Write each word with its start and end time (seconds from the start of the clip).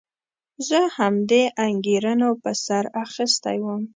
زه 0.67 0.79
همدې 0.97 1.43
انګېرنو 1.65 2.29
په 2.41 2.51
سر 2.65 2.83
اخیستی 3.03 3.57
وم. 3.63 3.81